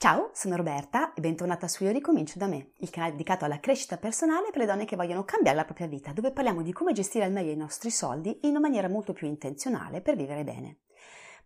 Ciao, 0.00 0.30
sono 0.32 0.54
Roberta 0.54 1.12
e 1.12 1.20
bentornata 1.20 1.66
su 1.66 1.82
Io 1.82 1.90
Ricomincio 1.90 2.38
da 2.38 2.46
me, 2.46 2.70
il 2.76 2.88
canale 2.88 3.10
dedicato 3.10 3.44
alla 3.44 3.58
crescita 3.58 3.96
personale 3.96 4.50
per 4.52 4.60
le 4.60 4.66
donne 4.66 4.84
che 4.84 4.94
vogliono 4.94 5.24
cambiare 5.24 5.56
la 5.56 5.64
propria 5.64 5.88
vita, 5.88 6.12
dove 6.12 6.30
parliamo 6.30 6.62
di 6.62 6.72
come 6.72 6.92
gestire 6.92 7.24
al 7.24 7.32
meglio 7.32 7.50
i 7.50 7.56
nostri 7.56 7.90
soldi 7.90 8.38
in 8.42 8.50
una 8.50 8.60
maniera 8.60 8.88
molto 8.88 9.12
più 9.12 9.26
intenzionale 9.26 10.00
per 10.00 10.14
vivere 10.14 10.44
bene. 10.44 10.82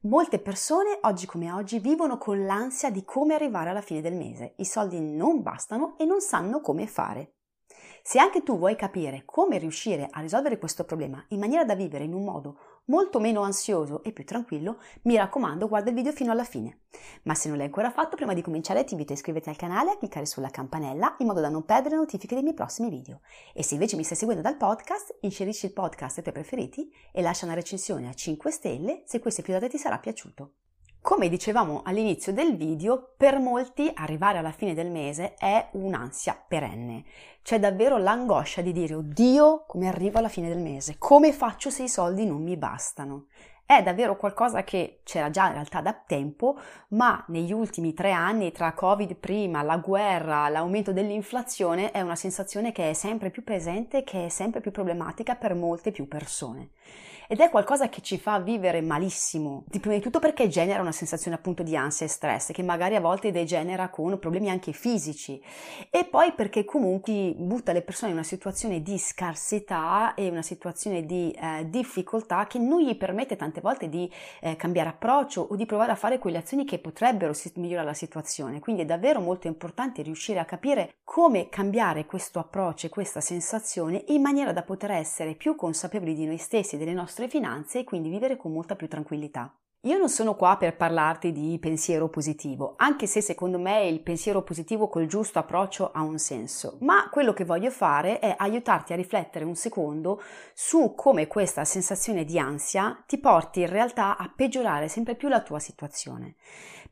Molte 0.01 0.39
persone, 0.39 0.99
oggi 1.01 1.25
come 1.25 1.51
oggi, 1.51 1.79
vivono 1.79 2.19
con 2.19 2.45
l'ansia 2.45 2.91
di 2.91 3.07
come 3.07 3.33
arrivare 3.33 3.71
alla 3.71 3.81
fine 3.81 4.03
del 4.03 4.17
mese. 4.17 4.53
I 4.59 4.67
soldi 4.67 5.01
non 5.01 5.41
bastano 5.41 5.97
e 5.97 6.05
non 6.05 6.21
sanno 6.21 6.61
come 6.61 6.87
fare. 6.87 7.37
Se 8.03 8.19
anche 8.19 8.43
tu 8.43 8.59
vuoi 8.59 8.77
capire 8.77 9.23
come 9.25 9.57
riuscire 9.57 10.09
a 10.11 10.21
risolvere 10.21 10.59
questo 10.59 10.85
problema 10.85 11.25
in 11.29 11.39
maniera 11.39 11.65
da 11.65 11.75
vivere 11.75 12.05
in 12.05 12.13
un 12.13 12.25
modo 12.25 12.59
molto 12.87 13.21
meno 13.21 13.43
ansioso 13.43 14.03
e 14.03 14.13
più 14.13 14.25
tranquillo, 14.25 14.79
mi 15.03 15.17
raccomando 15.17 15.69
guarda 15.69 15.91
il 15.91 15.97
video 15.97 16.13
fino 16.13 16.33
alla 16.33 16.45
fine. 16.45 16.81
Ma 17.23 17.35
se 17.35 17.49
non 17.49 17.57
l'hai 17.57 17.67
ancora 17.67 17.91
fatto, 17.91 18.17
prima 18.17 18.35
di 18.35 18.43
cominciare 18.43 18.85
ti 18.85 18.93
invito 18.93 19.13
a 19.13 19.17
iscriverti 19.17 19.49
al 19.49 19.57
canale 19.57 19.91
e 19.91 19.95
a 19.95 19.99
cliccare 19.99 20.27
sulla 20.27 20.51
campanella 20.51 21.17
in 21.19 21.27
modo 21.27 21.41
da 21.41 21.49
non 21.49 21.65
perdere 21.65 21.97
notifiche 21.97 22.35
dei 22.35 22.43
miei 22.43 22.55
prossimi 22.55 22.91
video. 22.91 23.21
E 23.55 23.63
se 23.63 23.75
invece 23.75 23.97
mi 23.97 24.05
stai 24.05 24.17
seguendo 24.17 24.43
dal 24.43 24.57
podcast, 24.57 25.19
inserisci 25.21 25.67
il 25.67 25.73
podcast 25.73 26.17
ai 26.17 26.23
tuoi 26.23 26.35
preferiti 26.35 26.93
e 27.13 27.23
lascia 27.23 27.45
una 27.45 27.55
recensione 27.55 28.09
a 28.09 28.15
5 28.15 28.51
stelle 28.51 29.03
se 29.07 29.21
questo 29.21 29.41
episodio 29.41 29.69
ti 29.69 29.79
sarà 29.79 29.99
piaciuto. 29.99 30.53
Come 31.03 31.29
dicevamo 31.29 31.83
all'inizio 31.85 32.33
del 32.33 32.57
video, 32.57 33.15
per 33.17 33.41
molti 33.41 33.91
arrivare 33.93 34.39
alla 34.39 34.53
fine 34.53 34.73
del 34.73 34.89
mese 34.89 35.35
è 35.35 35.71
un'ansia 35.73 36.41
perenne. 36.47 37.03
C'è 37.43 37.59
davvero 37.59 37.99
l'angoscia 37.99 38.61
di 38.61 38.71
dire, 38.71 38.95
oddio, 38.95 39.65
come 39.67 39.89
arrivo 39.89 40.19
alla 40.19 40.29
fine 40.29 40.47
del 40.47 40.61
mese? 40.61 40.95
Come 40.99 41.33
faccio 41.33 41.71
se 41.71 41.83
i 41.83 41.89
soldi 41.89 42.25
non 42.25 42.45
mi 42.45 42.57
bastano? 42.57 43.27
È 43.65 43.83
davvero 43.83 44.17
qualcosa 44.17 44.65
che 44.65 45.01
c'era 45.03 45.31
già 45.31 45.47
in 45.47 45.55
realtà 45.55 45.81
da 45.81 45.95
tempo, 45.95 46.59
ma 46.89 47.25
negli 47.29 47.53
ultimi 47.53 47.95
tre 47.95 48.13
anni, 48.13 48.53
tra 48.53 48.75
Covid 48.75 49.15
prima, 49.15 49.63
la 49.63 49.79
guerra, 49.79 50.49
l'aumento 50.49 50.93
dell'inflazione, 50.93 51.91
è 51.91 52.01
una 52.01 52.17
sensazione 52.17 52.73
che 52.73 52.91
è 52.91 52.93
sempre 52.93 53.31
più 53.31 53.43
presente, 53.43 54.05
che 54.05 54.27
è 54.27 54.29
sempre 54.29 54.61
più 54.61 54.73
problematica 54.73 55.37
per 55.37 55.55
molte 55.55 55.91
più 55.91 56.07
persone. 56.07 56.71
Ed 57.33 57.41
è 57.41 57.49
qualcosa 57.49 57.89
che 57.89 58.03
ci 58.03 58.19
fa 58.19 58.41
vivere 58.41 58.83
malissimo, 58.83 59.65
di 59.67 59.81
prima 59.81 59.95
di 59.95 60.03
tutto 60.03 60.19
perché 60.19 60.49
genera 60.49 60.83
una 60.83 60.93
sensazione 60.93 61.35
appunto 61.35 61.63
di 61.63 61.75
ansia 61.75 62.05
e 62.05 62.09
stress 62.11 62.53
che 62.53 62.63
magari 62.63 62.95
a 62.95 63.01
volte 63.01 63.31
degenera 63.31 63.89
con 63.89 64.19
problemi 64.19 64.51
anche 64.51 64.73
fisici. 64.73 65.43
E 65.89 66.05
poi 66.05 66.33
perché 66.33 66.67
comunque 66.67 67.33
butta 67.35 67.73
le 67.73 67.81
persone 67.81 68.11
in 68.11 68.19
una 68.19 68.27
situazione 68.27 68.83
di 68.83 68.99
scarsità 68.99 70.13
e 70.13 70.29
una 70.29 70.43
situazione 70.43 71.07
di 71.07 71.31
eh, 71.31 71.71
difficoltà 71.71 72.47
che 72.47 72.59
non 72.59 72.83
gli 72.83 72.95
permette 72.97 73.37
tante 73.53 73.61
volte 73.61 73.89
di 73.89 74.11
eh, 74.41 74.57
cambiare 74.57 74.89
approccio 74.89 75.43
o 75.43 75.55
di 75.55 75.67
provare 75.67 75.93
a 75.93 75.97
fare 75.97 76.19
quelle 76.19 76.39
azioni 76.39 76.65
che 76.65 76.79
potrebbero 76.79 77.35
migliorare 77.57 77.87
la 77.87 77.95
situazione. 77.95 78.59
Quindi 78.59 78.83
è 78.83 78.87
davvero 78.87 79.21
molto 79.21 79.47
importante 79.47 80.03
riuscire 80.03 80.39
a 80.39 80.47
capire 80.47 80.95
come 81.05 81.49
cambiare 81.51 82.07
questo 82.07 82.39
approccio 82.39 82.87
e 82.87 82.91
questa 82.91 83.21
sensazione 83.21 84.05
in 84.09 84.23
maniera 84.23 84.53
da 84.53 84.63
poter 84.63 84.93
essere 84.93 85.35
più 85.35 85.55
consapevoli 85.55 86.15
di 86.15 86.25
noi 86.25 86.39
stessi 86.39 86.79
delle 86.79 86.95
nostre 86.95 87.29
finanze 87.29 87.81
e 87.81 87.85
quindi 87.85 88.09
vivere 88.09 88.37
con 88.37 88.53
molta 88.53 88.75
più 88.75 88.89
tranquillità. 88.89 89.55
Io 89.85 89.99
non 89.99 90.09
sono 90.09 90.37
qua 90.37 90.57
per 90.59 90.77
parlarti 90.77 91.33
di 91.33 91.59
pensiero 91.59 92.09
positivo, 92.09 92.75
anche 92.77 93.09
se 93.09 93.21
secondo 93.21 93.59
me 93.59 93.89
il 93.89 93.99
pensiero 93.99 94.43
positivo 94.43 94.89
col 94.89 95.07
giusto 95.07 95.41
approccio 95.41 95.91
ha 95.91 96.03
un 96.03 96.21
senso, 96.21 96.77
ma 96.83 97.09
quello 97.11 97.33
che 97.33 97.45
voglio 97.45 97.71
fare 97.73 98.21
è 98.21 98.33
aiutarti 98.39 98.93
a 98.93 98.97
riflettere 98.97 99.45
un 99.45 99.57
secondo 99.57 100.23
su 100.55 100.95
come 100.95 101.27
questa 101.27 101.65
sensazione 101.65 102.25
di 102.25 102.39
ansia 102.39 103.03
ti 103.09 103.19
porti 103.19 103.63
in 103.63 103.71
realtà 103.71 104.17
a 104.17 104.33
peggiorare 104.33 104.87
sempre 104.87 105.17
più 105.17 105.27
la 105.27 105.43
tua 105.43 105.59
situazione. 105.59 106.37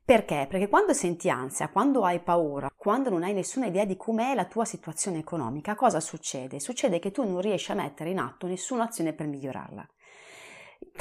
Perché? 0.05 0.49
Perché 0.51 0.69
quando 0.69 0.93
senti 0.93 1.31
ansia, 1.31 1.69
quando 1.69 2.03
hai 2.03 2.19
paura, 2.19 2.73
quando 2.77 3.09
non 3.09 3.23
hai 3.23 3.35
nessuna 3.35 3.67
idea 3.67 3.85
di 3.85 3.97
com'è 3.97 4.35
la 4.35 4.47
tua 4.47 4.65
situazione 4.65 5.19
economica, 5.19 5.77
cosa 5.77 6.01
succede? 6.01 6.59
Succede 6.59 6.99
che 6.99 7.13
tu 7.13 7.23
non 7.23 7.41
riesci 7.41 7.71
a 7.71 7.77
mettere 7.77 8.11
in 8.11 8.19
atto 8.19 8.49
nessuna 8.49 8.83
azione 8.83 9.13
per 9.13 9.29
migliorarla. 9.29 9.87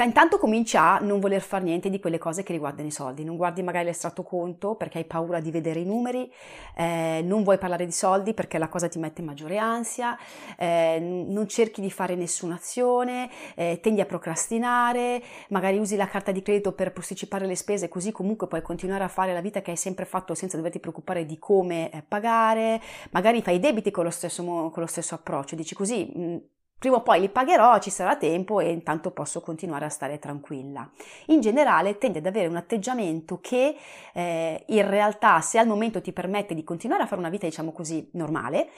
Intanto 0.04 0.38
cominci 0.38 0.78
a 0.78 1.00
non 1.00 1.20
voler 1.20 1.42
fare 1.42 1.64
niente 1.64 1.90
di 1.90 2.00
quelle 2.00 2.18
cose 2.18 2.44
che 2.44 2.54
riguardano 2.54 2.88
i 2.88 2.92
soldi, 2.92 3.24
non 3.24 3.36
guardi 3.36 3.62
magari 3.62 3.86
l'estratto 3.86 4.24
conto 4.24 4.76
perché 4.76 5.00
hai 5.00 5.06
paura 5.06 5.40
di 5.40 5.52
vedere 5.52 5.80
i 5.80 5.86
numeri, 5.86 6.32
eh, 6.76 7.22
non 7.24 7.44
vuoi 7.44 7.58
parlare 7.58 7.86
di 7.86 7.92
soldi 7.92 8.34
perché 8.34 8.58
la 8.58 8.70
cosa 8.70 8.88
ti 8.88 9.00
mette 9.00 9.22
maggiore 9.22 9.58
ansia, 9.58 10.18
eh, 10.58 11.00
non 11.00 11.48
cerchi 11.48 11.82
di 11.82 11.92
fare 11.92 12.16
nessuna 12.16 12.56
azione, 12.56 13.30
eh, 13.56 13.80
tendi 13.82 14.02
a 14.02 14.06
procrastinare, 14.06 15.22
magari 15.50 15.78
usi 15.78 15.96
la 15.96 16.08
carta 16.08 16.32
di 16.32 16.42
credito 16.42 16.72
per 16.72 16.94
posticipare 16.94 17.46
le 17.46 17.56
spese 17.56 17.90
così 17.90 18.12
comunque 18.12 18.48
puoi 18.48 18.62
continuare 18.62 19.04
a 19.04 19.10
fare 19.10 19.34
la 19.34 19.42
vita 19.42 19.62
che 19.62 19.72
hai 19.72 19.78
sempre 19.78 20.06
fatto 20.06 20.34
senza 20.34 20.58
doverti 20.58 20.80
preoccupare 20.80 21.26
di 21.26 21.38
come 21.38 21.92
eh, 21.92 22.04
pagare, 22.08 22.82
magari 23.12 23.42
fai 23.42 23.56
i 23.56 23.60
debiti 23.60 23.92
con 23.92 24.06
lo 24.06 24.12
stesso, 24.12 24.44
con 24.44 24.72
lo 24.76 24.88
stesso 24.88 25.16
approccio, 25.16 25.56
dici 25.56 25.76
così 25.76 26.06
mh, 26.06 26.38
Prima 26.80 26.96
o 26.96 27.02
poi 27.02 27.20
li 27.20 27.30
pagherò, 27.30 27.78
ci 27.80 27.90
sarà 27.90 28.16
tempo 28.16 28.62
e 28.62 28.72
intanto 28.72 29.12
posso 29.12 29.42
continuare 29.42 29.84
a 29.84 29.90
stare 29.90 30.18
tranquilla. 30.18 30.90
In 31.28 31.42
generale 31.42 31.98
tende 31.98 32.20
ad 32.20 32.26
avere 32.26 32.48
un 32.48 32.56
atteggiamento 32.56 33.40
che 33.42 33.76
eh, 34.14 34.64
in 34.66 34.90
realtà 34.90 35.42
se 35.42 35.60
al 35.60 35.68
momento 35.68 36.02
ti 36.02 36.14
permette 36.14 36.56
di 36.56 36.64
continuare 36.64 37.04
a 37.04 37.06
fare 37.06 37.20
una 37.20 37.30
vita 37.30 37.46
diciamo 37.46 37.74
così 37.74 38.10
normale, 38.14 38.70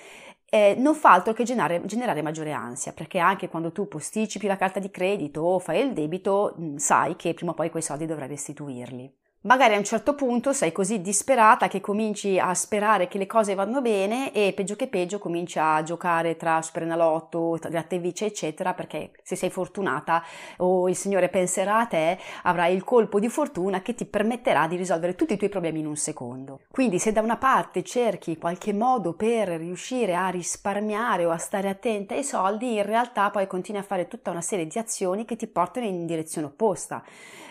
eh, 0.50 0.75
non 0.78 0.95
fa 0.95 1.12
altro 1.13 1.31
che 1.34 1.44
generare, 1.44 1.85
generare, 1.85 2.23
maggiore 2.23 2.51
ansia, 2.51 2.91
perché 2.91 3.19
anche 3.19 3.47
quando 3.47 3.72
tu 3.72 3.88
posticipi 3.88 4.47
la 4.47 4.57
carta 4.57 4.79
di 4.79 4.89
credito 4.89 5.41
o 5.41 5.59
fai 5.59 5.81
il 5.81 5.94
debito, 5.94 6.56
mh, 6.57 6.75
sai 6.78 7.16
che 7.16 7.33
prima 7.35 7.51
o 7.51 7.53
poi 7.53 7.69
quei 7.69 7.83
soldi 7.83 8.06
dovrai 8.07 8.28
restituirli. 8.28 9.20
Magari 9.44 9.74
a 9.74 9.78
un 9.79 9.84
certo 9.84 10.13
punto 10.13 10.53
sei 10.53 10.72
così 10.72 11.02
disperata 11.02 11.68
che 11.68 11.81
cominci 11.81 12.38
a 12.38 12.53
sperare 12.53 13.07
che 13.07 13.18
le 13.18 13.25
cose 13.25 13.56
vadano 13.56 13.81
bene 13.81 14.31
e 14.34 14.53
peggio 14.53 14.75
che 14.75 14.85
peggio 14.85 15.18
cominci 15.18 15.57
a 15.57 15.81
giocare 15.81 16.38
tra 16.38 16.62
Superenalotto, 16.62 17.57
Gratta 17.59 17.96
e 17.96 17.97
Vice 17.97 18.25
eccetera 18.25 18.75
perché 18.75 19.13
se 19.24 19.35
sei 19.35 19.50
fortunata 19.50 20.24
o 20.57 20.88
il 20.88 20.96
Signore 20.96 21.30
penserà 21.30 21.80
a 21.80 21.85
te 21.88 22.19
avrai 22.44 22.75
il 22.75 22.84
colpo 22.84 23.19
di 23.19 23.30
fortuna 23.30 23.81
che 23.81 23.96
ti 23.96 24.06
permetterà 24.06 24.68
di 24.68 24.75
risolvere 24.75 25.16
tutti 25.16 25.34
i 25.34 25.38
tuoi 25.38 25.50
problemi 25.50 25.80
in 25.80 25.88
un 25.88 25.96
secondo. 25.96 26.59
Quindi 26.69 27.00
se 27.00 27.12
da 27.12 27.22
una 27.22 27.38
parte 27.38 27.81
cerchi 27.81 28.38
qualche 28.38 28.74
modo 28.74 29.13
per 29.13 29.47
riuscire 29.47 30.13
a 30.13 30.30
risparmiare 30.30 31.25
o 31.25 31.31
a 31.31 31.40
stare 31.40 31.68
attenta 31.68 32.13
ai 32.13 32.24
soldi 32.24 32.75
in 32.75 32.85
realtà 32.85 33.31
poi 33.31 33.47
continui 33.47 33.81
a 33.81 33.84
fare 33.84 34.07
tutta 34.07 34.30
una 34.30 34.41
serie 34.41 34.68
di 34.68 34.78
azioni 34.78 35.25
che 35.25 35.35
ti 35.35 35.47
portano 35.47 35.88
in 35.88 36.06
direzione 36.06 36.46
opposta 36.46 37.03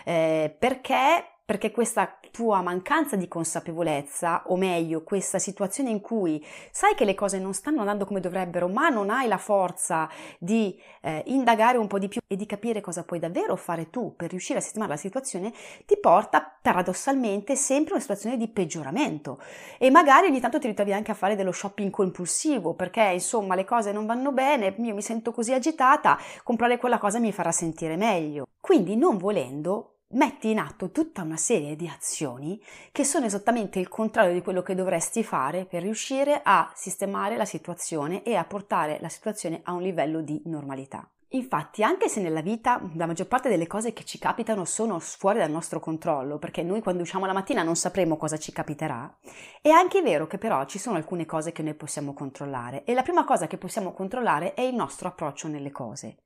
eh, 0.05 0.55
perché 0.57 1.30
perché 1.51 1.71
questa 1.71 2.17
tua 2.31 2.61
mancanza 2.61 3.17
di 3.17 3.27
consapevolezza, 3.27 4.43
o 4.45 4.55
meglio, 4.55 5.03
questa 5.03 5.37
situazione 5.37 5.89
in 5.89 5.99
cui 5.99 6.41
sai 6.71 6.95
che 6.95 7.03
le 7.03 7.13
cose 7.13 7.39
non 7.39 7.53
stanno 7.53 7.81
andando 7.81 8.05
come 8.05 8.21
dovrebbero, 8.21 8.69
ma 8.69 8.87
non 8.87 9.09
hai 9.09 9.27
la 9.27 9.37
forza 9.37 10.07
di 10.39 10.79
eh, 11.01 11.23
indagare 11.25 11.77
un 11.77 11.87
po' 11.87 11.99
di 11.99 12.07
più 12.07 12.21
e 12.25 12.37
di 12.37 12.45
capire 12.45 12.79
cosa 12.79 13.03
puoi 13.03 13.19
davvero 13.19 13.57
fare 13.57 13.89
tu 13.89 14.15
per 14.15 14.29
riuscire 14.29 14.59
a 14.59 14.61
sistemare 14.61 14.91
la 14.91 14.97
situazione, 14.97 15.51
ti 15.85 15.97
porta 15.99 16.57
paradossalmente 16.61 17.57
sempre 17.57 17.89
a 17.89 17.93
una 17.95 18.01
situazione 18.01 18.37
di 18.37 18.47
peggioramento. 18.47 19.41
E 19.77 19.89
magari 19.89 20.27
ogni 20.27 20.39
tanto 20.39 20.57
ti 20.57 20.67
ritrovi 20.67 20.93
anche 20.93 21.11
a 21.11 21.15
fare 21.15 21.35
dello 21.35 21.51
shopping 21.51 21.89
compulsivo, 21.89 22.75
perché 22.75 23.09
insomma 23.11 23.55
le 23.55 23.65
cose 23.65 23.91
non 23.91 24.05
vanno 24.05 24.31
bene, 24.31 24.73
io 24.77 24.95
mi 24.95 25.01
sento 25.01 25.33
così 25.33 25.51
agitata, 25.51 26.17
comprare 26.45 26.77
quella 26.77 26.97
cosa 26.97 27.19
mi 27.19 27.33
farà 27.33 27.51
sentire 27.51 27.97
meglio. 27.97 28.45
Quindi 28.61 28.95
non 28.95 29.17
volendo 29.17 29.90
metti 30.13 30.49
in 30.49 30.59
atto 30.59 30.91
tutta 30.91 31.21
una 31.21 31.37
serie 31.37 31.75
di 31.75 31.87
azioni 31.87 32.61
che 32.91 33.03
sono 33.03 33.25
esattamente 33.25 33.79
il 33.79 33.87
contrario 33.87 34.33
di 34.33 34.41
quello 34.41 34.61
che 34.61 34.75
dovresti 34.75 35.23
fare 35.23 35.65
per 35.65 35.81
riuscire 35.81 36.41
a 36.43 36.71
sistemare 36.75 37.37
la 37.37 37.45
situazione 37.45 38.23
e 38.23 38.35
a 38.35 38.45
portare 38.45 38.97
la 39.01 39.09
situazione 39.09 39.61
a 39.63 39.73
un 39.73 39.81
livello 39.81 40.21
di 40.21 40.41
normalità. 40.45 41.07
Infatti, 41.33 41.81
anche 41.81 42.09
se 42.09 42.19
nella 42.19 42.41
vita 42.41 42.81
la 42.95 43.05
maggior 43.05 43.27
parte 43.27 43.47
delle 43.47 43.67
cose 43.67 43.93
che 43.93 44.03
ci 44.03 44.19
capitano 44.19 44.65
sono 44.65 44.99
fuori 44.99 45.39
dal 45.39 45.49
nostro 45.49 45.79
controllo, 45.79 46.37
perché 46.37 46.61
noi 46.61 46.81
quando 46.81 47.03
usciamo 47.03 47.25
la 47.25 47.31
mattina 47.31 47.63
non 47.63 47.77
sapremo 47.77 48.17
cosa 48.17 48.37
ci 48.37 48.51
capiterà, 48.51 49.17
è 49.61 49.69
anche 49.69 50.01
vero 50.01 50.27
che 50.27 50.37
però 50.37 50.65
ci 50.65 50.77
sono 50.77 50.97
alcune 50.97 51.25
cose 51.25 51.53
che 51.53 51.63
noi 51.63 51.73
possiamo 51.73 52.13
controllare 52.13 52.83
e 52.83 52.93
la 52.93 53.03
prima 53.03 53.23
cosa 53.23 53.47
che 53.47 53.57
possiamo 53.57 53.93
controllare 53.93 54.55
è 54.55 54.61
il 54.61 54.75
nostro 54.75 55.07
approccio 55.07 55.47
nelle 55.47 55.71
cose. 55.71 56.17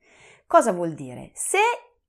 Cosa 0.48 0.72
vuol 0.72 0.94
dire? 0.94 1.30
Se 1.34 1.60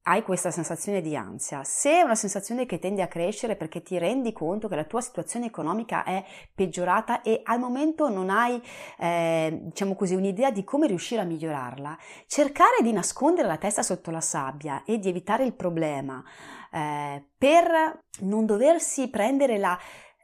hai 0.08 0.22
questa 0.22 0.52
sensazione 0.52 1.00
di 1.00 1.16
ansia, 1.16 1.64
se 1.64 1.90
è 1.90 2.02
una 2.02 2.14
sensazione 2.14 2.64
che 2.64 2.78
tende 2.78 3.02
a 3.02 3.08
crescere 3.08 3.56
perché 3.56 3.82
ti 3.82 3.98
rendi 3.98 4.32
conto 4.32 4.68
che 4.68 4.76
la 4.76 4.84
tua 4.84 5.00
situazione 5.00 5.46
economica 5.46 6.04
è 6.04 6.24
peggiorata 6.54 7.22
e 7.22 7.40
al 7.42 7.58
momento 7.58 8.08
non 8.08 8.30
hai, 8.30 8.62
eh, 8.98 9.58
diciamo 9.62 9.96
così, 9.96 10.14
un'idea 10.14 10.52
di 10.52 10.62
come 10.62 10.86
riuscire 10.86 11.22
a 11.22 11.24
migliorarla, 11.24 11.98
cercare 12.26 12.82
di 12.82 12.92
nascondere 12.92 13.48
la 13.48 13.56
testa 13.56 13.82
sotto 13.82 14.12
la 14.12 14.20
sabbia 14.20 14.84
e 14.84 14.98
di 14.98 15.08
evitare 15.08 15.44
il 15.44 15.54
problema 15.54 16.22
eh, 16.70 17.24
per 17.36 18.04
non 18.20 18.46
doversi 18.46 19.08
prendere 19.08 19.58
la 19.58 19.76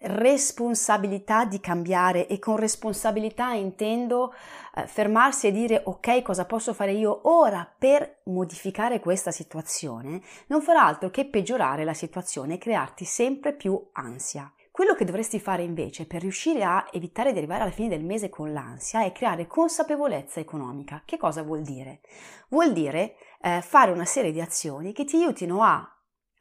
responsabilità 0.02 1.44
di 1.44 1.60
cambiare 1.60 2.26
e 2.26 2.38
con 2.38 2.56
responsabilità 2.56 3.52
intendo 3.52 4.34
eh, 4.74 4.86
fermarsi 4.86 5.46
e 5.46 5.52
dire 5.52 5.82
ok 5.84 6.22
cosa 6.22 6.44
posso 6.44 6.74
fare 6.74 6.92
io 6.92 7.20
ora 7.24 7.70
per 7.78 8.20
modificare 8.24 9.00
questa 9.00 9.30
situazione 9.30 10.20
non 10.46 10.62
farà 10.62 10.84
altro 10.84 11.10
che 11.10 11.26
peggiorare 11.26 11.84
la 11.84 11.94
situazione 11.94 12.54
e 12.54 12.58
crearti 12.58 13.04
sempre 13.04 13.52
più 13.52 13.80
ansia. 13.92 14.52
Quello 14.72 14.94
che 14.94 15.04
dovresti 15.04 15.38
fare 15.38 15.62
invece 15.62 16.06
per 16.06 16.22
riuscire 16.22 16.64
a 16.64 16.88
evitare 16.92 17.32
di 17.32 17.38
arrivare 17.38 17.60
alla 17.62 17.70
fine 17.70 17.90
del 17.90 18.02
mese 18.02 18.30
con 18.30 18.54
l'ansia 18.54 19.04
è 19.04 19.12
creare 19.12 19.46
consapevolezza 19.46 20.40
economica. 20.40 21.02
Che 21.04 21.18
cosa 21.18 21.42
vuol 21.42 21.60
dire? 21.60 22.00
Vuol 22.48 22.72
dire 22.72 23.16
eh, 23.42 23.60
fare 23.60 23.90
una 23.90 24.06
serie 24.06 24.32
di 24.32 24.40
azioni 24.40 24.92
che 24.92 25.04
ti 25.04 25.16
aiutino 25.16 25.62
a 25.62 25.91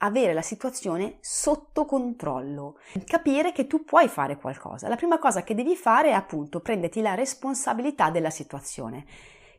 avere 0.03 0.33
la 0.33 0.41
situazione 0.41 1.17
sotto 1.19 1.85
controllo, 1.85 2.77
capire 3.05 3.51
che 3.51 3.67
tu 3.67 3.83
puoi 3.83 4.07
fare 4.07 4.37
qualcosa. 4.37 4.87
La 4.87 4.95
prima 4.95 5.19
cosa 5.19 5.43
che 5.43 5.55
devi 5.55 5.75
fare 5.75 6.09
è 6.09 6.13
appunto 6.13 6.59
prenderti 6.59 7.01
la 7.01 7.15
responsabilità 7.15 8.09
della 8.09 8.29
situazione, 8.29 9.05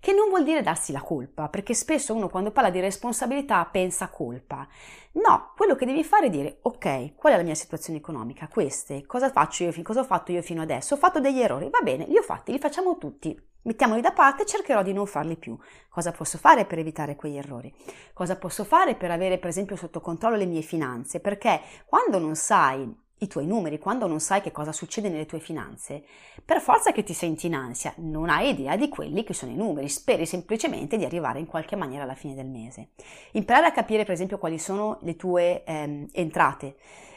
che 0.00 0.12
non 0.12 0.28
vuol 0.28 0.42
dire 0.42 0.62
darsi 0.62 0.90
la 0.90 1.00
colpa, 1.00 1.48
perché 1.48 1.74
spesso 1.74 2.12
uno 2.12 2.28
quando 2.28 2.50
parla 2.50 2.70
di 2.70 2.80
responsabilità 2.80 3.64
pensa 3.66 4.08
colpa. 4.08 4.66
No, 5.12 5.52
quello 5.56 5.76
che 5.76 5.86
devi 5.86 6.02
fare 6.02 6.26
è 6.26 6.30
dire 6.30 6.58
ok, 6.62 7.14
qual 7.14 7.34
è 7.34 7.36
la 7.36 7.44
mia 7.44 7.54
situazione 7.54 8.00
economica? 8.00 8.48
Queste, 8.48 9.06
cosa 9.06 9.30
faccio 9.30 9.62
io, 9.62 9.72
cosa 9.82 10.00
ho 10.00 10.04
fatto 10.04 10.32
io 10.32 10.42
fino 10.42 10.60
adesso? 10.60 10.94
Ho 10.94 10.98
fatto 10.98 11.20
degli 11.20 11.40
errori, 11.40 11.70
va 11.70 11.80
bene, 11.82 12.06
li 12.06 12.18
ho 12.18 12.22
fatti, 12.22 12.50
li 12.50 12.58
facciamo 12.58 12.98
tutti, 12.98 13.40
Mettiamoli 13.64 14.00
da 14.00 14.12
parte 14.12 14.42
e 14.42 14.46
cercherò 14.46 14.82
di 14.82 14.92
non 14.92 15.06
farli 15.06 15.36
più. 15.36 15.56
Cosa 15.88 16.10
posso 16.10 16.36
fare 16.36 16.64
per 16.64 16.78
evitare 16.78 17.14
quegli 17.14 17.36
errori? 17.36 17.72
Cosa 18.12 18.36
posso 18.36 18.64
fare 18.64 18.96
per 18.96 19.10
avere, 19.10 19.38
per 19.38 19.50
esempio, 19.50 19.76
sotto 19.76 20.00
controllo 20.00 20.36
le 20.36 20.46
mie 20.46 20.62
finanze? 20.62 21.20
Perché 21.20 21.60
quando 21.86 22.18
non 22.18 22.34
sai 22.34 22.92
i 23.18 23.28
tuoi 23.28 23.46
numeri, 23.46 23.78
quando 23.78 24.08
non 24.08 24.18
sai 24.18 24.40
che 24.40 24.50
cosa 24.50 24.72
succede 24.72 25.08
nelle 25.08 25.26
tue 25.26 25.38
finanze, 25.38 26.02
per 26.44 26.60
forza 26.60 26.90
che 26.90 27.04
ti 27.04 27.14
senti 27.14 27.46
in 27.46 27.54
ansia, 27.54 27.94
non 27.98 28.28
hai 28.28 28.48
idea 28.48 28.76
di 28.76 28.88
quelli 28.88 29.22
che 29.22 29.32
sono 29.32 29.52
i 29.52 29.56
numeri, 29.56 29.88
speri 29.88 30.26
semplicemente 30.26 30.96
di 30.96 31.04
arrivare 31.04 31.38
in 31.38 31.46
qualche 31.46 31.76
maniera 31.76 32.02
alla 32.02 32.16
fine 32.16 32.34
del 32.34 32.48
mese. 32.48 32.88
Imparare 33.32 33.66
a 33.66 33.72
capire, 33.72 34.02
per 34.02 34.14
esempio, 34.14 34.38
quali 34.38 34.58
sono 34.58 34.98
le 35.02 35.14
tue 35.14 35.62
ehm, 35.62 36.08
entrate, 36.10 36.76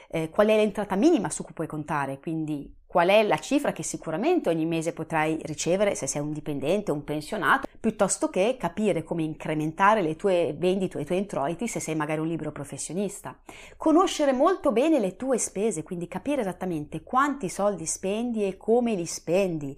eh, 0.09 0.29
qual 0.29 0.47
è 0.47 0.55
l'entrata 0.55 0.95
minima 0.95 1.31
su 1.31 1.43
cui 1.43 1.53
puoi 1.53 1.67
contare, 1.67 2.19
quindi 2.19 2.71
qual 2.95 3.09
è 3.09 3.23
la 3.23 3.39
cifra 3.39 3.73
che 3.73 3.83
sicuramente 3.83 4.47
ogni 4.47 4.65
mese 4.65 4.93
potrai 4.93 5.37
ricevere 5.41 5.95
se 5.95 6.07
sei 6.07 6.21
un 6.21 6.31
dipendente 6.31 6.91
o 6.91 6.93
un 6.93 7.03
pensionato, 7.03 7.67
piuttosto 7.77 8.29
che 8.29 8.55
capire 8.57 9.03
come 9.03 9.21
incrementare 9.21 10.01
le 10.01 10.15
tue 10.15 10.55
vendite 10.57 10.95
o 10.95 11.01
i 11.01 11.05
tuoi 11.05 11.17
introiti 11.17 11.67
se 11.67 11.81
sei 11.81 11.93
magari 11.93 12.21
un 12.21 12.27
libero 12.27 12.53
professionista. 12.53 13.37
Conoscere 13.75 14.31
molto 14.31 14.71
bene 14.71 14.99
le 14.99 15.17
tue 15.17 15.37
spese, 15.37 15.83
quindi 15.83 16.07
capire 16.07 16.39
esattamente 16.39 17.03
quanti 17.03 17.49
soldi 17.49 17.85
spendi 17.85 18.45
e 18.45 18.55
come 18.55 18.93
li 18.93 19.05
spendi 19.05 19.77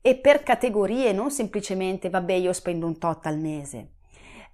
e 0.00 0.16
per 0.16 0.42
categorie, 0.42 1.12
non 1.12 1.30
semplicemente 1.30 2.10
vabbè 2.10 2.32
io 2.32 2.52
spendo 2.52 2.86
un 2.86 2.98
tot 2.98 3.26
al 3.26 3.38
mese. 3.38 3.90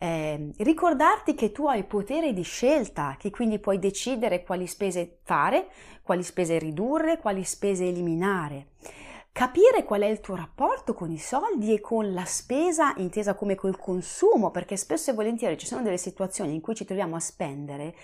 Eh, 0.03 0.51
ricordarti 0.57 1.37
che 1.37 1.53
tu 1.53 1.69
hai 1.69 1.85
potere 1.85 2.33
di 2.33 2.43
scelta, 2.43 3.15
che 3.17 3.31
quindi 3.31 3.61
puoi 3.61 3.79
decidere 3.79 4.43
quali 4.43 4.67
spese 4.67 5.19
fare, 5.23 5.69
quali 6.03 6.25
spese 6.25 6.59
ridurre, 6.59 7.19
quali 7.19 7.45
spese 7.45 7.87
eliminare. 7.87 8.71
Capire 9.31 9.85
qual 9.85 10.01
è 10.01 10.07
il 10.07 10.19
tuo 10.19 10.35
rapporto 10.35 10.93
con 10.93 11.13
i 11.13 11.19
soldi 11.19 11.73
e 11.73 11.81
con 11.81 12.13
la 12.13 12.25
spesa 12.25 12.95
intesa 12.97 13.35
come 13.35 13.55
col 13.55 13.79
consumo, 13.79 14.51
perché 14.51 14.77
spesso 14.77 15.13
e 15.13 15.15
volentieri 15.15 15.57
ci 15.57 15.67
sono 15.67 15.83
delle 15.83 15.99
situazioni 15.99 16.53
in 16.53 16.61
cui 16.61 16.75
ci 16.75 16.85
troviamo 16.85 17.15
a 17.15 17.21
spendere 17.21 17.95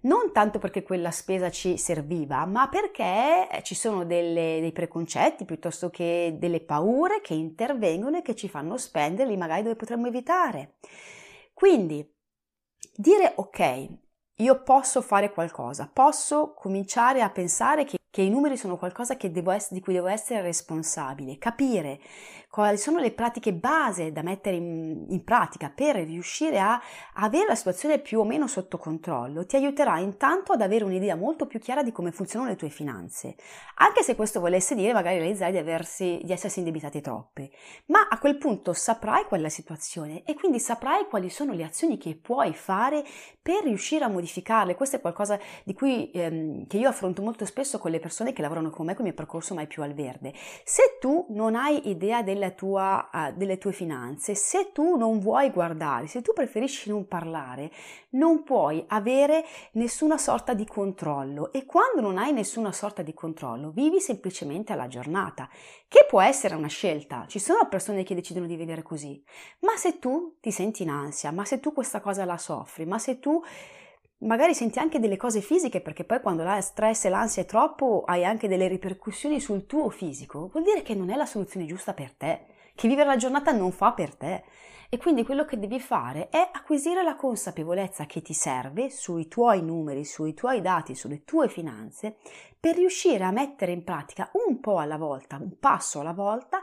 non 0.00 0.30
tanto 0.32 0.60
perché 0.60 0.82
quella 0.84 1.10
spesa 1.10 1.50
ci 1.50 1.76
serviva, 1.76 2.44
ma 2.44 2.68
perché 2.68 3.48
ci 3.62 3.74
sono 3.74 4.04
delle, 4.04 4.58
dei 4.60 4.70
preconcetti 4.70 5.44
piuttosto 5.44 5.90
che 5.90 6.36
delle 6.38 6.60
paure 6.60 7.20
che 7.20 7.34
intervengono 7.34 8.18
e 8.18 8.22
che 8.22 8.36
ci 8.36 8.48
fanno 8.48 8.76
spenderli 8.76 9.36
magari 9.36 9.62
dove 9.62 9.74
potremmo 9.76 10.06
evitare. 10.06 10.74
Quindi 11.58 12.08
dire 12.94 13.32
ok, 13.34 13.88
io 14.36 14.62
posso 14.62 15.02
fare 15.02 15.32
qualcosa, 15.32 15.90
posso 15.92 16.54
cominciare 16.54 17.20
a 17.20 17.30
pensare 17.30 17.84
che, 17.84 17.98
che 18.08 18.22
i 18.22 18.30
numeri 18.30 18.56
sono 18.56 18.76
qualcosa 18.76 19.16
essere, 19.50 19.74
di 19.74 19.80
cui 19.80 19.92
devo 19.92 20.06
essere 20.06 20.40
responsabile, 20.40 21.36
capire 21.36 21.98
quali 22.50 22.78
sono 22.78 22.98
le 22.98 23.12
pratiche 23.12 23.52
base 23.52 24.10
da 24.10 24.22
mettere 24.22 24.56
in, 24.56 25.06
in, 25.08 25.22
pratica 25.22 25.70
per 25.74 25.96
riuscire 25.96 26.58
a 26.58 26.80
avere 27.14 27.46
la 27.46 27.54
situazione 27.54 27.98
più 27.98 28.20
o 28.20 28.24
meno 28.24 28.46
sotto 28.46 28.78
controllo, 28.78 29.44
ti 29.44 29.56
aiuterà 29.56 29.98
intanto 29.98 30.52
ad 30.52 30.62
avere 30.62 30.84
un'idea 30.84 31.14
molto 31.14 31.46
più 31.46 31.58
chiara 31.58 31.82
di 31.82 31.92
come 31.92 32.10
funzionano 32.10 32.50
le 32.50 32.56
tue 32.56 32.70
finanze, 32.70 33.36
anche 33.76 34.02
se 34.02 34.16
questo 34.16 34.40
volesse 34.40 34.74
dire 34.74 34.92
magari 34.92 35.18
realizzare 35.18 35.52
di, 35.52 35.58
aversi, 35.58 36.20
di 36.22 36.32
essersi 36.32 36.60
indebitati 36.60 37.00
troppe, 37.00 37.50
ma 37.86 38.08
a 38.08 38.18
quel 38.18 38.38
punto 38.38 38.72
saprai 38.72 39.24
qual 39.24 39.40
è 39.40 39.42
la 39.42 39.48
situazione 39.50 40.22
e 40.24 40.34
quindi 40.34 40.58
saprai 40.58 41.06
quali 41.06 41.28
sono 41.28 41.52
le 41.52 41.64
azioni 41.64 41.98
che 41.98 42.16
puoi 42.16 42.54
fare 42.54 43.04
per 43.42 43.62
riuscire 43.64 44.04
a 44.04 44.08
modificarle. 44.08 44.74
Questo 44.74 44.96
è 44.96 45.00
qualcosa 45.00 45.38
di 45.64 45.74
cui 45.74 46.10
ehm, 46.10 46.66
che 46.66 46.78
io 46.78 46.88
affronto 46.88 47.22
molto 47.22 47.44
spesso 47.44 47.78
con 47.78 47.90
le 47.90 47.98
persone 47.98 48.32
che 48.32 48.42
lavorano 48.42 48.70
con 48.70 48.86
me 48.86 48.94
con 48.94 49.04
il 49.04 49.12
mio 49.12 49.16
percorso 49.16 49.54
Mai 49.54 49.66
più 49.66 49.82
al 49.82 49.94
verde. 49.94 50.32
Se 50.64 50.98
tu 51.00 51.26
non 51.30 51.54
hai 51.54 51.88
idea 51.88 52.22
del 52.38 52.54
tua, 52.54 53.10
uh, 53.12 53.36
delle 53.36 53.58
tue 53.58 53.72
finanze, 53.72 54.34
se 54.34 54.70
tu 54.72 54.96
non 54.96 55.18
vuoi 55.18 55.50
guardare, 55.50 56.06
se 56.06 56.22
tu 56.22 56.32
preferisci 56.32 56.88
non 56.88 57.06
parlare, 57.06 57.70
non 58.10 58.42
puoi 58.42 58.84
avere 58.88 59.44
nessuna 59.72 60.16
sorta 60.16 60.54
di 60.54 60.64
controllo. 60.64 61.52
E 61.52 61.66
quando 61.66 62.00
non 62.00 62.16
hai 62.16 62.32
nessuna 62.32 62.72
sorta 62.72 63.02
di 63.02 63.12
controllo 63.12 63.70
vivi 63.70 64.00
semplicemente 64.00 64.72
alla 64.72 64.88
giornata, 64.88 65.48
che 65.88 66.06
può 66.08 66.20
essere 66.20 66.54
una 66.54 66.68
scelta. 66.68 67.24
Ci 67.26 67.38
sono 67.38 67.66
persone 67.68 68.04
che 68.04 68.14
decidono 68.14 68.46
di 68.46 68.56
vedere 68.56 68.82
così, 68.82 69.22
ma 69.60 69.76
se 69.76 69.98
tu 69.98 70.36
ti 70.40 70.50
senti 70.50 70.82
in 70.84 70.90
ansia, 70.90 71.30
ma 71.32 71.44
se 71.44 71.60
tu 71.60 71.72
questa 71.72 72.00
cosa 72.00 72.24
la 72.24 72.38
soffri, 72.38 72.86
ma 72.86 72.98
se 72.98 73.18
tu 73.18 73.42
Magari 74.20 74.52
senti 74.52 74.80
anche 74.80 74.98
delle 74.98 75.16
cose 75.16 75.40
fisiche 75.40 75.80
perché 75.80 76.02
poi 76.02 76.20
quando 76.20 76.42
la 76.42 76.60
stress 76.60 77.04
e 77.04 77.08
l'ansia 77.08 77.42
è 77.42 77.46
troppo 77.46 78.02
hai 78.04 78.24
anche 78.24 78.48
delle 78.48 78.66
ripercussioni 78.66 79.38
sul 79.38 79.64
tuo 79.64 79.90
fisico, 79.90 80.48
vuol 80.48 80.64
dire 80.64 80.82
che 80.82 80.96
non 80.96 81.10
è 81.10 81.14
la 81.14 81.24
soluzione 81.24 81.66
giusta 81.66 81.94
per 81.94 82.14
te, 82.14 82.46
che 82.74 82.88
vivere 82.88 83.06
la 83.06 83.16
giornata 83.16 83.52
non 83.52 83.70
fa 83.70 83.92
per 83.92 84.16
te. 84.16 84.42
E 84.90 84.96
quindi 84.96 85.22
quello 85.22 85.44
che 85.44 85.56
devi 85.56 85.78
fare 85.78 86.30
è 86.30 86.50
acquisire 86.52 87.04
la 87.04 87.14
consapevolezza 87.14 88.06
che 88.06 88.20
ti 88.20 88.34
serve 88.34 88.90
sui 88.90 89.28
tuoi 89.28 89.62
numeri, 89.62 90.04
sui 90.04 90.34
tuoi 90.34 90.62
dati, 90.62 90.96
sulle 90.96 91.22
tue 91.22 91.48
finanze, 91.48 92.16
per 92.58 92.74
riuscire 92.74 93.22
a 93.22 93.30
mettere 93.30 93.70
in 93.70 93.84
pratica 93.84 94.30
un 94.46 94.58
po' 94.58 94.78
alla 94.78 94.96
volta, 94.96 95.36
un 95.36 95.58
passo 95.60 96.00
alla 96.00 96.14
volta, 96.14 96.60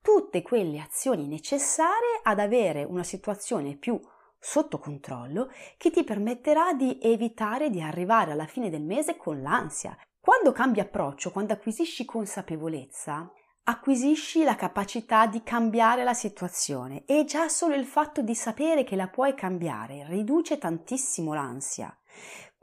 tutte 0.00 0.42
quelle 0.42 0.80
azioni 0.80 1.28
necessarie 1.28 2.18
ad 2.22 2.40
avere 2.40 2.82
una 2.82 3.04
situazione 3.04 3.76
più 3.76 4.00
sotto 4.38 4.78
controllo 4.78 5.50
che 5.76 5.90
ti 5.90 6.04
permetterà 6.04 6.72
di 6.72 6.98
evitare 7.02 7.70
di 7.70 7.80
arrivare 7.80 8.32
alla 8.32 8.46
fine 8.46 8.70
del 8.70 8.82
mese 8.82 9.16
con 9.16 9.42
l'ansia. 9.42 9.96
Quando 10.20 10.52
cambi 10.52 10.80
approccio, 10.80 11.30
quando 11.30 11.52
acquisisci 11.52 12.04
consapevolezza, 12.04 13.30
acquisisci 13.68 14.44
la 14.44 14.54
capacità 14.54 15.26
di 15.26 15.42
cambiare 15.42 16.04
la 16.04 16.14
situazione 16.14 17.04
e 17.04 17.24
già 17.24 17.48
solo 17.48 17.74
il 17.74 17.84
fatto 17.84 18.22
di 18.22 18.34
sapere 18.34 18.84
che 18.84 18.96
la 18.96 19.08
puoi 19.08 19.34
cambiare 19.34 20.04
riduce 20.08 20.58
tantissimo 20.58 21.34
l'ansia. 21.34 21.96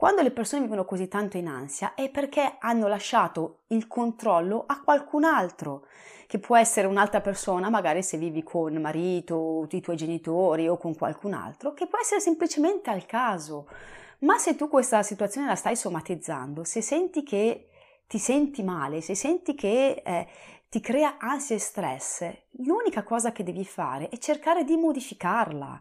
Quando 0.03 0.21
le 0.21 0.31
persone 0.31 0.63
vivono 0.63 0.83
così 0.83 1.07
tanto 1.07 1.37
in 1.37 1.47
ansia 1.47 1.93
è 1.93 2.09
perché 2.09 2.57
hanno 2.59 2.89
lasciato 2.89 3.59
il 3.67 3.87
controllo 3.87 4.65
a 4.67 4.81
qualcun 4.81 5.23
altro 5.23 5.85
che 6.27 6.39
può 6.39 6.57
essere 6.57 6.87
un'altra 6.87 7.21
persona, 7.21 7.69
magari 7.69 8.03
se 8.03 8.17
vivi 8.17 8.43
con 8.43 8.73
marito, 8.81 9.65
i 9.71 9.79
tuoi 9.79 9.95
genitori 9.95 10.67
o 10.67 10.75
con 10.75 10.93
qualcun 10.93 11.31
altro, 11.31 11.73
che 11.73 11.87
può 11.87 11.99
essere 11.99 12.19
semplicemente 12.19 12.89
al 12.89 13.05
caso. 13.05 13.65
Ma 14.19 14.37
se 14.37 14.57
tu 14.57 14.67
questa 14.67 15.03
situazione 15.03 15.47
la 15.47 15.55
stai 15.55 15.77
somatizzando, 15.77 16.65
se 16.65 16.81
senti 16.81 17.23
che 17.23 17.69
ti 18.05 18.19
senti 18.19 18.61
male, 18.61 18.99
se 18.99 19.15
senti 19.15 19.55
che 19.55 20.01
eh, 20.05 20.27
ti 20.67 20.81
crea 20.81 21.15
ansia 21.17 21.55
e 21.55 21.59
stress, 21.59 22.29
l'unica 22.57 23.03
cosa 23.03 23.31
che 23.31 23.43
devi 23.43 23.63
fare 23.63 24.09
è 24.09 24.17
cercare 24.17 24.65
di 24.65 24.75
modificarla. 24.75 25.79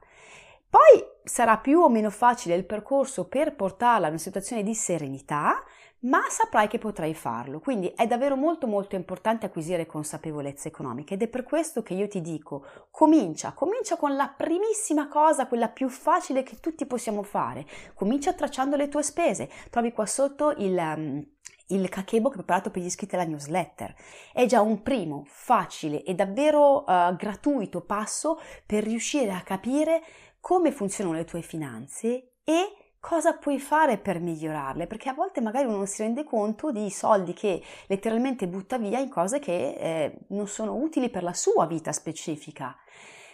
Poi 0.73 1.05
sarà 1.23 1.59
più 1.59 1.81
o 1.81 1.91
meno 1.91 2.09
facile 2.09 2.55
il 2.55 2.65
percorso 2.65 3.29
per 3.29 3.55
portarla 3.55 4.07
a 4.07 4.09
una 4.09 4.17
situazione 4.17 4.63
di 4.63 4.75
serenità, 4.75 5.63
ma 6.05 6.23
saprai 6.31 6.67
che 6.67 6.79
potrai 6.79 7.13
farlo. 7.13 7.61
Quindi 7.61 7.89
è 7.95 8.07
davvero 8.07 8.37
molto 8.37 8.67
molto 8.67 8.95
importante 8.95 9.45
acquisire 9.45 9.85
consapevolezza 9.85 10.69
economica 10.69 11.13
ed 11.13 11.21
è 11.21 11.29
per 11.29 11.43
questo 11.43 11.83
che 11.83 11.93
io 11.93 12.09
ti 12.09 12.23
dico 12.23 12.65
comincia, 12.91 13.53
comincia 13.53 13.99
con 13.99 14.17
la 14.17 14.33
primissima 14.35 15.09
cosa, 15.09 15.47
quella 15.47 15.69
più 15.69 15.91
facile 15.91 16.43
che 16.43 16.59
tutti 16.59 16.87
possiamo 16.87 17.23
fare. 17.23 17.67
Comincia 17.93 18.33
tracciando 18.33 18.75
le 18.77 18.89
tue 18.89 19.03
spese. 19.03 19.51
Trovi 19.69 19.93
qua 19.93 20.07
sotto 20.07 20.55
il 20.57 20.75
um, 20.79 21.27
il 21.69 21.89
kakebo 21.89 22.29
che 22.29 22.35
ho 22.35 22.39
preparato 22.39 22.71
per 22.71 22.83
gli 22.83 22.87
iscritti 22.87 23.15
alla 23.15 23.25
newsletter. 23.25 23.95
È 24.33 24.45
già 24.45 24.61
un 24.61 24.83
primo, 24.83 25.25
facile 25.27 26.03
e 26.03 26.15
davvero 26.15 26.85
uh, 26.85 27.17
gratuito 27.17 27.81
passo 27.81 28.39
per 28.67 28.85
riuscire 28.85 29.33
a 29.33 29.41
capire 29.41 30.03
come 30.43 30.73
funzionano 30.73 31.15
le 31.15 31.25
tue 31.25 31.41
finanze 31.41 32.33
e 32.43 32.95
cosa 32.99 33.35
puoi 33.35 33.61
fare 33.61 33.97
per 33.97 34.19
migliorarle, 34.19 34.89
perché 34.89 35.09
a 35.09 35.15
volte 35.15 35.41
magari 35.41 35.67
uno 35.67 35.77
non 35.77 35.87
si 35.87 36.03
rende 36.03 36.25
conto 36.25 36.73
di 36.73 36.91
soldi 36.91 37.33
che 37.33 37.63
letteralmente 37.87 38.49
butta 38.49 38.77
via 38.77 38.99
in 38.99 39.09
cose 39.09 39.39
che 39.39 39.75
eh, 39.79 40.19
non 40.31 40.49
sono 40.49 40.75
utili 40.75 41.11
per 41.11 41.23
la 41.23 41.33
sua 41.33 41.67
vita 41.67 41.93
specifica. 41.93 42.77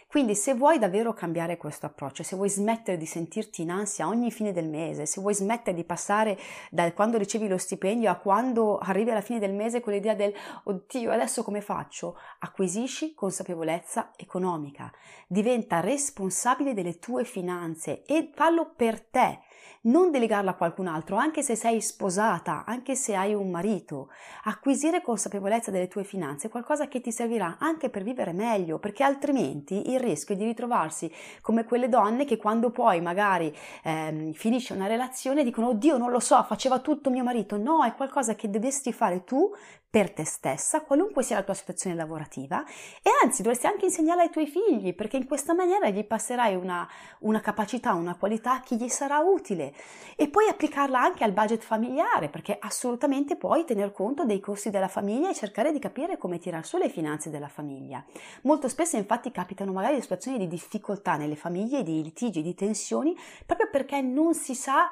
Quindi 0.09 0.35
se 0.35 0.55
vuoi 0.55 0.79
davvero 0.79 1.12
cambiare 1.12 1.59
questo 1.59 1.85
approccio, 1.85 2.23
se 2.23 2.35
vuoi 2.35 2.49
smettere 2.49 2.97
di 2.97 3.05
sentirti 3.05 3.61
in 3.61 3.71
ansia 3.71 4.09
ogni 4.09 4.31
fine 4.31 4.53
del 4.53 4.67
mese, 4.67 5.05
se 5.05 5.21
vuoi 5.21 5.35
smettere 5.35 5.77
di 5.77 5.85
passare 5.85 6.38
da 6.71 6.91
quando 6.95 7.19
ricevi 7.19 7.47
lo 7.47 7.59
stipendio 7.59 8.11
a 8.11 8.15
quando 8.15 8.79
arrivi 8.79 9.11
alla 9.11 9.21
fine 9.21 9.38
del 9.38 9.53
mese 9.53 9.83
con 9.83 9.93
l'idea 9.93 10.15
del 10.15 10.33
oddio 10.65 11.12
adesso 11.12 11.43
come 11.43 11.61
faccio, 11.61 12.17
acquisisci 12.38 13.12
consapevolezza 13.12 14.12
economica, 14.17 14.91
diventa 15.27 15.81
responsabile 15.81 16.73
delle 16.73 16.99
tue 16.99 17.25
finanze 17.25 18.03
e 18.07 18.31
fallo 18.35 18.73
per 18.75 19.03
te 19.03 19.41
non 19.82 20.11
delegarla 20.11 20.50
a 20.50 20.54
qualcun 20.54 20.87
altro, 20.87 21.16
anche 21.16 21.42
se 21.42 21.54
sei 21.54 21.80
sposata, 21.80 22.64
anche 22.66 22.94
se 22.94 23.14
hai 23.14 23.35
un 23.35 23.50
marito. 23.50 24.11
Acquisire 24.44 25.02
consapevolezza 25.02 25.70
delle 25.70 25.88
tue 25.88 26.04
finanze 26.04 26.49
è 26.49 26.50
qualcosa 26.50 26.88
che 26.88 27.00
ti 27.00 27.12
servirà 27.12 27.56
anche 27.58 27.90
per 27.90 28.02
vivere 28.02 28.32
meglio, 28.32 28.78
perché 28.78 29.04
altrimenti 29.04 29.90
il 29.90 30.00
rischio 30.00 30.35
è 30.35 30.38
di 30.38 30.44
ritrovarsi 30.44 31.11
come 31.40 31.64
quelle 31.64 31.88
donne 31.88 32.25
che 32.25 32.37
quando 32.37 32.70
poi 32.70 33.00
magari 33.00 33.54
ehm, 33.85 34.32
finisce 34.32 34.73
una 34.73 34.87
relazione 34.87 35.44
dicono 35.44 35.68
oddio 35.68 35.97
non 35.97 36.11
lo 36.11 36.20
so, 36.20 36.42
faceva 36.42 36.78
tutto 36.80 37.11
mio 37.11 37.25
marito. 37.25 37.56
No, 37.56 37.85
è 37.85 37.94
qualcosa 37.94 38.35
che 38.35 38.50
dovresti 38.50 38.92
fare 38.92 39.25
tu 39.25 39.50
per 39.90 40.12
te 40.12 40.26
stessa, 40.26 40.83
qualunque 40.83 41.23
sia 41.23 41.37
la 41.37 41.42
tua 41.42 41.54
situazione 41.54 41.97
lavorativa 41.97 42.62
e 43.02 43.11
anzi 43.25 43.40
dovresti 43.40 43.66
anche 43.66 43.87
insegnarla 43.87 44.23
ai 44.23 44.30
tuoi 44.30 44.47
figli 44.47 44.95
perché 44.95 45.16
in 45.16 45.26
questa 45.26 45.54
maniera 45.54 45.88
gli 45.88 46.04
passerai 46.04 46.54
una, 46.57 46.87
una 47.21 47.40
capacità, 47.40 47.95
una 47.95 48.14
qualità 48.14 48.61
che 48.61 48.76
gli 48.76 48.88
sarà 48.88 49.21
utile 49.21 49.73
e 50.14 50.28
poi 50.28 50.47
applicarla 50.47 51.00
anche 51.00 51.25
al 51.25 51.33
budget 51.33 51.62
familiare 51.62 52.28
perché 52.28 52.59
assolutamente 52.61 53.37
puoi 53.37 53.64
tener 53.64 53.90
conto 53.92 54.26
dei 54.26 54.40
costi 54.40 54.68
della 54.68 54.88
famiglia 54.88 55.30
e 55.30 55.35
cercare 55.35 55.73
di 55.73 55.78
capire 55.78 56.18
come 56.18 56.38
tirar 56.38 56.66
su 56.66 56.76
le 56.76 56.90
finanze 56.90 57.30
della 57.30 57.49
famiglia. 57.49 58.04
Molto 58.42 58.68
spesso 58.68 58.99
infatti 58.99 59.30
capitano 59.30 59.73
magari 59.73 60.02
situazioni 60.02 60.37
di 60.37 60.49
difficoltà 60.49 61.16
nelle 61.16 61.37
famiglie, 61.37 61.83
di 61.83 62.02
litigi, 62.02 62.42
di 62.42 62.54
tensioni 62.54 63.16
proprio 63.47 63.71
perché 63.71 64.02
non 64.02 64.35
si 64.35 64.54
sa 64.54 64.90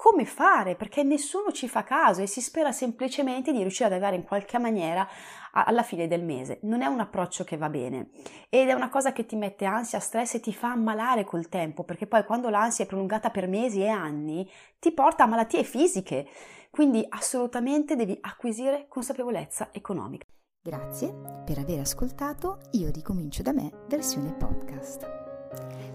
come 0.00 0.24
fare, 0.24 0.76
perché 0.76 1.02
nessuno 1.02 1.50
ci 1.50 1.68
fa 1.68 1.82
caso 1.82 2.22
e 2.22 2.28
si 2.28 2.40
spera 2.40 2.70
semplicemente 2.70 3.50
di 3.50 3.58
riuscire 3.58 3.86
ad 3.86 3.92
arrivare 3.94 4.14
in 4.14 4.22
qualche 4.22 4.56
maniera 4.56 5.04
alla 5.50 5.82
fine 5.82 6.06
del 6.06 6.22
mese. 6.22 6.60
Non 6.62 6.82
è 6.82 6.86
un 6.86 7.00
approccio 7.00 7.42
che 7.42 7.56
va 7.56 7.68
bene 7.68 8.10
ed 8.48 8.68
è 8.68 8.74
una 8.74 8.90
cosa 8.90 9.10
che 9.10 9.26
ti 9.26 9.34
mette 9.34 9.64
ansia, 9.64 9.98
stress 9.98 10.34
e 10.34 10.40
ti 10.40 10.54
fa 10.54 10.70
ammalare 10.70 11.24
col 11.24 11.48
tempo, 11.48 11.82
perché 11.82 12.06
poi 12.06 12.24
quando 12.24 12.48
l'ansia 12.48 12.84
è 12.84 12.86
prolungata 12.86 13.30
per 13.30 13.48
mesi 13.48 13.82
e 13.82 13.88
anni 13.88 14.48
ti 14.78 14.92
porta 14.92 15.24
a 15.24 15.26
malattie 15.26 15.64
fisiche. 15.64 16.28
Quindi 16.70 17.04
assolutamente 17.08 17.96
devi 17.96 18.16
acquisire 18.20 18.86
consapevolezza 18.88 19.70
economica. 19.72 20.26
Grazie 20.62 21.12
per 21.44 21.58
aver 21.58 21.80
ascoltato 21.80 22.60
Io 22.72 22.88
ricomincio 22.92 23.42
da 23.42 23.52
me 23.52 23.72
versione 23.88 24.32
podcast. 24.32 25.10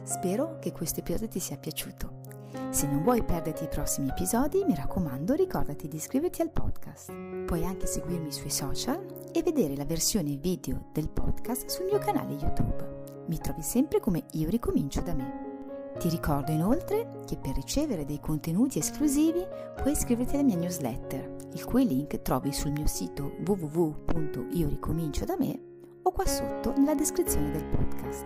Spero 0.03 0.59
che 0.59 0.73
questo 0.73 0.99
episodio 0.99 1.29
ti 1.29 1.39
sia 1.39 1.55
piaciuto. 1.55 2.32
Se 2.69 2.87
non 2.87 3.03
vuoi 3.03 3.23
perderti 3.23 3.63
i 3.63 3.69
prossimi 3.69 4.09
episodi, 4.09 4.63
mi 4.65 4.75
raccomando, 4.75 5.33
ricordati 5.33 5.87
di 5.87 5.95
iscriverti 5.97 6.41
al 6.41 6.51
podcast. 6.51 7.13
Puoi 7.45 7.65
anche 7.65 7.87
seguirmi 7.87 8.31
sui 8.31 8.49
social 8.49 9.05
e 9.31 9.43
vedere 9.43 9.75
la 9.75 9.85
versione 9.85 10.35
video 10.35 10.87
del 10.91 11.09
podcast 11.09 11.67
sul 11.67 11.85
mio 11.85 11.99
canale 11.99 12.33
YouTube. 12.33 13.23
Mi 13.27 13.37
trovi 13.37 13.61
sempre 13.61 13.99
come 13.99 14.23
Io 14.31 14.49
ricomincio 14.49 15.01
da 15.01 15.13
me. 15.13 15.51
Ti 15.97 16.09
ricordo 16.09 16.51
inoltre 16.51 17.21
che 17.25 17.37
per 17.37 17.53
ricevere 17.53 18.03
dei 18.05 18.19
contenuti 18.19 18.79
esclusivi 18.79 19.45
puoi 19.75 19.91
iscriverti 19.91 20.33
alla 20.35 20.43
mia 20.43 20.57
newsletter, 20.57 21.35
il 21.53 21.63
cui 21.65 21.87
link 21.87 22.19
trovi 22.21 22.51
sul 22.51 22.71
mio 22.71 22.87
sito 22.87 23.31
www.ioricominciodame 23.45 25.59
o 26.01 26.11
qua 26.11 26.25
sotto 26.25 26.73
nella 26.77 26.95
descrizione 26.95 27.51
del 27.51 27.65
podcast. 27.65 28.25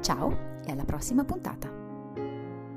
Ciao 0.00 0.60
e 0.64 0.70
alla 0.70 0.84
prossima 0.84 1.24
puntata! 1.24 1.85